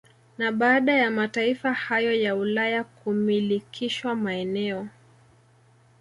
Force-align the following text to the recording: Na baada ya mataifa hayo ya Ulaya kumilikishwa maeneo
Na 0.37 0.51
baada 0.51 0.93
ya 0.97 1.11
mataifa 1.11 1.73
hayo 1.73 2.13
ya 2.15 2.35
Ulaya 2.35 2.83
kumilikishwa 2.83 4.15
maeneo 4.15 4.87